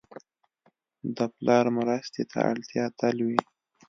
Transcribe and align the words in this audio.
د 1.15 1.17
پلار 1.35 1.65
مرستې 1.77 2.23
ته 2.31 2.37
اړتیا 2.51 2.85
تل 2.99 3.17
وي. 3.27 3.39